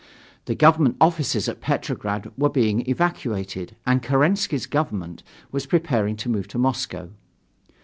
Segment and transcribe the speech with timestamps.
[0.45, 6.47] The government offices at Petrograd were being evacuated, and Kerensky's government was preparing to move
[6.47, 7.11] to Moscow.